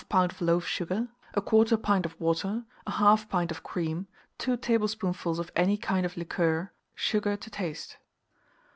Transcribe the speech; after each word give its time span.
of 0.09 0.41
loaf 0.41 0.65
sugar, 0.65 1.09
1/4 1.35 1.79
pint 1.79 2.07
of 2.07 2.19
water, 2.19 2.65
1/2 2.87 3.29
pint 3.29 3.51
of 3.51 3.61
cream, 3.61 4.07
2 4.39 4.57
tablespoonfuls 4.57 5.37
of 5.37 5.51
any 5.55 5.77
kind 5.77 6.07
of 6.07 6.17
liqueur, 6.17 6.71
sugar 6.95 7.37
to 7.37 7.51
taste. 7.51 7.97